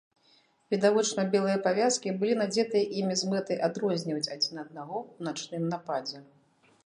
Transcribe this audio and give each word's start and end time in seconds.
Відавочна, 0.73 1.25
белыя 1.35 1.57
павязкі 1.67 2.13
былі 2.23 2.35
надзетыя 2.41 2.85
імі 3.01 3.15
з 3.21 3.29
мэтай 3.33 3.57
адрозніваць 3.67 4.29
адзін 4.37 4.55
аднаго 4.65 4.95
ў 5.17 5.21
начным 5.27 5.63
нападзе. 5.75 6.19